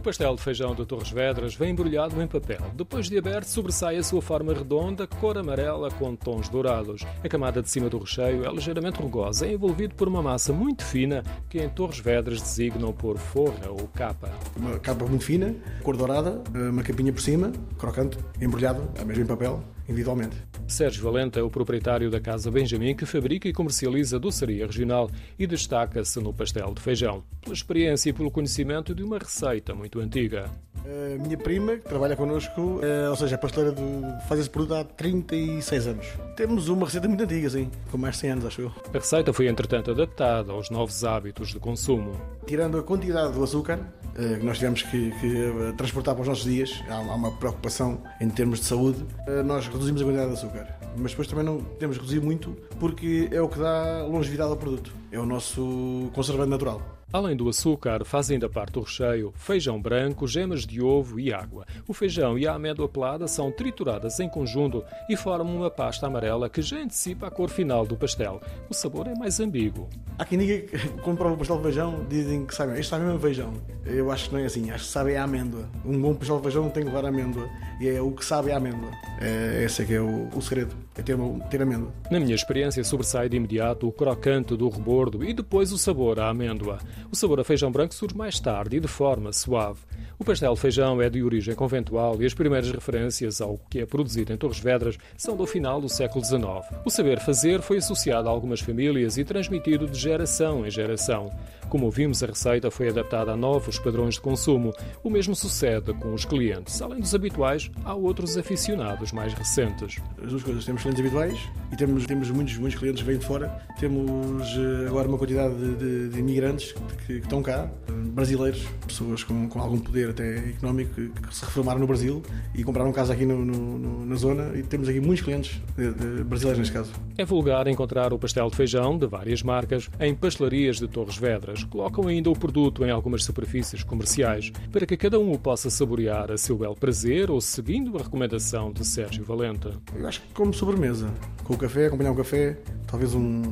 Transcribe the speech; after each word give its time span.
O 0.00 0.02
pastel 0.02 0.34
de 0.34 0.40
feijão 0.40 0.74
de 0.74 0.86
Torres 0.86 1.10
Vedras 1.10 1.54
vem 1.54 1.72
embrulhado 1.72 2.22
em 2.22 2.26
papel. 2.26 2.62
Depois 2.74 3.10
de 3.10 3.18
aberto, 3.18 3.44
sobressai 3.44 3.98
a 3.98 4.02
sua 4.02 4.22
forma 4.22 4.54
redonda, 4.54 5.06
cor 5.06 5.36
amarela 5.36 5.90
com 5.90 6.16
tons 6.16 6.48
dourados. 6.48 7.02
A 7.22 7.28
camada 7.28 7.60
de 7.60 7.68
cima 7.68 7.90
do 7.90 7.98
recheio 7.98 8.46
é 8.46 8.50
ligeiramente 8.50 8.98
rugosa, 8.98 9.46
é 9.46 9.52
envolvido 9.52 9.94
por 9.94 10.08
uma 10.08 10.22
massa 10.22 10.54
muito 10.54 10.86
fina 10.86 11.22
que 11.50 11.58
em 11.58 11.68
Torres 11.68 11.98
Vedras 11.98 12.40
designam 12.40 12.94
por 12.94 13.18
forra 13.18 13.68
ou 13.68 13.86
capa. 13.88 14.30
Uma 14.56 14.78
capa 14.78 15.04
muito 15.04 15.22
fina, 15.22 15.54
cor 15.82 15.98
dourada, 15.98 16.42
uma 16.54 16.82
capinha 16.82 17.12
por 17.12 17.20
cima, 17.20 17.52
crocante, 17.78 18.16
embrulhado, 18.40 18.82
mesmo 19.04 19.24
em 19.24 19.26
papel, 19.26 19.62
individualmente. 19.90 20.36
Sérgio 20.66 21.02
Valente 21.02 21.38
é 21.38 21.42
o 21.42 21.50
proprietário 21.50 22.10
da 22.10 22.20
Casa 22.20 22.50
Benjamin 22.50 22.94
que 22.94 23.04
fabrica 23.04 23.48
e 23.48 23.52
comercializa 23.52 24.18
doçaria 24.18 24.64
regional 24.64 25.10
e 25.38 25.46
destaca-se 25.46 26.20
no 26.20 26.32
pastel 26.32 26.72
de 26.72 26.80
feijão, 26.80 27.24
pela 27.40 27.54
experiência 27.54 28.10
e 28.10 28.12
pelo 28.12 28.30
conhecimento 28.30 28.94
de 28.94 29.02
uma 29.02 29.18
receita 29.18 29.74
muito 29.74 29.98
antiga. 30.00 30.50
A 30.84 31.22
minha 31.22 31.36
prima, 31.36 31.76
que 31.76 31.88
trabalha 31.88 32.16
connosco, 32.16 32.80
é, 32.82 33.08
ou 33.08 33.16
seja, 33.16 33.36
a 33.36 33.38
pasteleira 33.38 33.74
de, 33.74 34.28
faz 34.28 34.40
esse 34.40 34.50
produto 34.50 34.74
há 34.74 34.84
36 34.84 35.86
anos. 35.86 36.06
Temos 36.36 36.68
uma 36.68 36.86
receita 36.86 37.06
muito 37.06 37.22
antiga, 37.22 37.50
sim, 37.50 37.70
com 37.90 37.98
mais 37.98 38.14
de 38.14 38.20
100 38.20 38.30
anos, 38.30 38.46
acho 38.46 38.62
eu. 38.62 38.72
A 38.92 38.98
receita 38.98 39.32
foi, 39.32 39.48
entretanto, 39.48 39.90
adaptada 39.90 40.52
aos 40.52 40.70
novos 40.70 41.04
hábitos 41.04 41.50
de 41.50 41.58
consumo. 41.58 42.12
Tirando 42.46 42.78
a 42.78 42.82
quantidade 42.82 43.32
do 43.32 43.44
açúcar, 43.44 43.78
eh, 44.16 44.36
que 44.38 44.44
nós 44.44 44.58
tivemos 44.58 44.82
que, 44.82 45.10
que, 45.20 45.36
eh, 45.36 45.72
transportar 45.76 46.14
para 46.14 46.22
os 46.22 46.28
nossos 46.28 46.44
dias, 46.44 46.82
há 46.88 46.98
uma 47.00 47.30
preocupação 47.32 48.02
em 48.20 48.28
termos 48.28 48.60
de 48.60 48.66
saúde, 48.66 49.04
eh, 49.26 49.42
nós 49.42 49.66
reduzimos 49.68 50.00
a 50.02 50.04
quantidade 50.04 50.28
de 50.28 50.36
açúcar. 50.36 50.78
Mas 50.96 51.12
depois 51.12 51.28
também 51.28 51.44
não 51.44 51.60
temos 51.78 51.96
que 51.96 52.02
reduzir 52.02 52.20
muito, 52.20 52.56
porque 52.78 53.28
é 53.30 53.40
o 53.40 53.48
que 53.48 53.58
dá 53.58 54.04
longevidade 54.04 54.50
ao 54.50 54.56
produto. 54.56 54.92
É 55.12 55.18
o 55.18 55.26
nosso 55.26 56.10
conservante 56.12 56.50
natural. 56.50 56.82
Além 57.12 57.34
do 57.34 57.48
açúcar, 57.48 58.04
faz 58.04 58.30
ainda 58.30 58.48
parte 58.48 58.74
do 58.74 58.82
recheio 58.82 59.32
feijão 59.34 59.82
branco, 59.82 60.28
gemas 60.28 60.64
de 60.64 60.80
ovo 60.80 61.18
e 61.18 61.32
água. 61.32 61.66
O 61.88 61.92
feijão 61.92 62.38
e 62.38 62.46
a 62.46 62.54
amêndoa 62.54 62.88
pelada 62.88 63.26
são 63.26 63.50
trituradas 63.50 64.20
em 64.20 64.28
conjunto 64.28 64.84
e 65.08 65.16
formam 65.16 65.56
uma 65.56 65.70
pasta 65.70 66.06
amarela 66.06 66.48
que 66.48 66.62
já 66.62 66.78
antecipa 66.78 67.26
a 67.26 67.30
cor 67.30 67.48
final 67.48 67.84
do 67.84 67.96
pastel. 67.96 68.40
O 68.68 68.74
sabor 68.74 69.08
é 69.08 69.14
mais 69.18 69.40
ambíguo. 69.40 69.88
Há 70.16 70.24
quem 70.24 70.38
diga 70.38 70.68
que 70.68 70.88
quando 71.02 71.18
prova 71.18 71.34
o 71.34 71.38
pastel 71.38 71.56
de 71.56 71.62
feijão 71.64 72.06
dizem 72.08 72.46
que 72.46 72.54
sabem, 72.54 72.78
este 72.78 72.90
sabe 72.90 73.04
mesmo 73.04 73.18
feijão. 73.18 73.54
Eu 73.84 74.12
acho 74.12 74.28
que 74.28 74.34
não 74.34 74.40
é 74.40 74.44
assim, 74.44 74.70
acho 74.70 74.84
que 74.84 74.90
sabe 74.90 75.16
a 75.16 75.24
amêndoa. 75.24 75.68
Um 75.84 76.00
bom 76.00 76.14
pastel 76.14 76.36
de 76.36 76.42
feijão 76.44 76.70
tem 76.70 76.84
que 76.84 76.90
levar 76.90 77.08
amêndoa 77.08 77.48
e 77.80 77.88
é 77.88 78.00
o 78.00 78.12
que 78.12 78.24
sabe 78.24 78.52
a 78.52 78.58
amêndoa. 78.58 78.90
É, 79.20 79.64
esse 79.64 79.82
é 79.82 79.84
que 79.84 79.94
é 79.94 80.00
o, 80.00 80.28
o 80.28 80.40
segredo, 80.40 80.76
é 80.96 81.02
ter, 81.02 81.16
ter 81.50 81.62
amêndoa. 81.62 81.92
Na 82.08 82.20
minha 82.20 82.36
experiência 82.36 82.84
sobressai 82.84 83.28
de 83.28 83.36
imediato 83.36 83.88
o 83.88 83.92
crocante 83.92 84.56
do 84.56 84.68
rebordo 84.68 85.24
e 85.24 85.32
depois 85.32 85.72
o 85.72 85.78
sabor 85.78 86.20
à 86.20 86.28
amêndoa. 86.28 86.78
O 87.10 87.16
sabor 87.16 87.40
a 87.40 87.44
feijão 87.44 87.70
branco 87.70 87.94
surge 87.94 88.16
mais 88.16 88.40
tarde 88.40 88.76
e 88.76 88.80
de 88.80 88.88
forma 88.88 89.32
suave. 89.32 89.80
O 90.18 90.24
pastel 90.24 90.52
de 90.52 90.60
feijão 90.60 91.00
é 91.00 91.08
de 91.08 91.22
origem 91.22 91.54
conventual 91.54 92.20
e 92.20 92.26
as 92.26 92.34
primeiras 92.34 92.70
referências 92.70 93.40
ao 93.40 93.58
que 93.70 93.80
é 93.80 93.86
produzido 93.86 94.32
em 94.32 94.36
Torres 94.36 94.60
Vedras 94.60 94.98
são 95.16 95.34
do 95.36 95.46
final 95.46 95.80
do 95.80 95.88
século 95.88 96.22
XIX. 96.22 96.44
O 96.84 96.90
saber 96.90 97.18
fazer 97.20 97.62
foi 97.62 97.78
associado 97.78 98.28
a 98.28 98.30
algumas 98.30 98.60
famílias 98.60 99.16
e 99.16 99.24
transmitido 99.24 99.86
de 99.86 99.98
geração 99.98 100.66
em 100.66 100.70
geração. 100.70 101.30
Como 101.70 101.86
ouvimos, 101.86 102.22
a 102.22 102.26
receita 102.26 102.70
foi 102.70 102.88
adaptada 102.88 103.32
a 103.32 103.36
novos 103.36 103.78
padrões 103.78 104.14
de 104.14 104.20
consumo. 104.20 104.74
O 105.02 105.08
mesmo 105.08 105.34
sucede 105.34 105.94
com 105.94 106.12
os 106.12 106.24
clientes. 106.24 106.82
Além 106.82 107.00
dos 107.00 107.14
habituais, 107.14 107.70
há 107.84 107.94
outros 107.94 108.36
aficionados 108.36 109.12
mais 109.12 109.32
recentes. 109.32 109.98
As 110.22 110.30
duas 110.30 110.42
coisas. 110.42 110.64
Temos 110.64 110.82
clientes 110.82 111.00
habituais 111.00 111.38
e 111.72 111.76
temos, 111.76 112.06
temos 112.06 112.30
muitos, 112.30 112.58
muitos 112.58 112.78
clientes 112.78 113.00
que 113.02 113.08
vêm 113.08 113.18
de 113.18 113.24
fora. 113.24 113.48
Temos 113.78 114.46
eh, 114.48 114.88
agora 114.88 115.08
uma 115.08 115.16
quantidade 115.16 115.54
de, 115.54 115.76
de, 115.76 116.08
de 116.10 116.18
imigrantes 116.18 116.74
que, 117.06 117.14
estão 117.14 117.42
cá, 117.42 117.68
brasileiros, 117.88 118.66
pessoas 118.86 119.24
com, 119.24 119.48
com 119.48 119.60
algum 119.60 119.78
poder 119.78 120.10
até 120.10 120.38
económico 120.50 120.94
que, 120.94 121.08
que 121.08 121.34
se 121.34 121.44
reformaram 121.44 121.80
no 121.80 121.86
Brasil 121.86 122.22
e 122.54 122.64
compraram 122.64 122.92
casa 122.92 123.12
aqui 123.12 123.24
no, 123.24 123.44
no, 123.44 123.78
no, 123.78 124.06
na 124.06 124.16
zona 124.16 124.56
e 124.56 124.62
temos 124.62 124.88
aqui 124.88 125.00
muitos 125.00 125.24
clientes 125.24 125.60
de, 125.76 125.92
de 125.92 126.24
brasileiros 126.24 126.58
neste 126.58 126.72
caso. 126.72 126.92
É 127.16 127.24
vulgar 127.24 127.66
encontrar 127.68 128.12
o 128.12 128.18
pastel 128.18 128.48
de 128.50 128.56
feijão 128.56 128.98
de 128.98 129.06
várias 129.06 129.42
marcas 129.42 129.88
em 129.98 130.14
pastelarias 130.14 130.78
de 130.78 130.88
Torres 130.88 131.16
Vedras 131.16 131.64
colocam 131.64 132.06
ainda 132.06 132.30
o 132.30 132.38
produto 132.38 132.84
em 132.84 132.90
algumas 132.90 133.24
superfícies 133.24 133.82
comerciais 133.82 134.52
para 134.72 134.86
que 134.86 134.96
cada 134.96 135.18
um 135.18 135.32
o 135.32 135.38
possa 135.38 135.70
saborear 135.70 136.30
a 136.30 136.36
seu 136.36 136.56
bel 136.56 136.74
prazer 136.74 137.30
ou 137.30 137.40
seguindo 137.40 137.96
a 137.96 138.02
recomendação 138.02 138.72
de 138.72 138.86
Sérgio 138.86 139.24
Valente. 139.24 139.68
Eu 139.94 140.06
acho 140.06 140.20
que 140.22 140.32
como 140.32 140.52
sobremesa, 140.52 141.10
com 141.44 141.54
o 141.54 141.58
café, 141.58 141.86
acompanhar 141.86 142.12
um 142.12 142.16
café, 142.16 142.58
talvez 142.86 143.14
um 143.14 143.42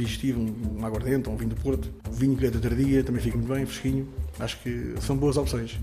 digestivo, 0.00 0.40
um, 0.40 0.84
aguardente 0.84 1.28
ou 1.28 1.34
um 1.34 1.38
vinho 1.38 1.50
do 1.50 1.56
Porto, 1.56 1.88
vinho 2.10 2.36
que 2.36 2.46
é 2.46 2.50
da 2.50 2.58
tardia 2.58 3.04
também 3.04 3.22
fica 3.22 3.36
muito 3.36 3.52
bem, 3.52 3.66
fresquinho. 3.66 4.08
Acho 4.38 4.58
que 4.60 4.94
são 5.00 5.16
boas 5.16 5.36
opções. 5.36 5.78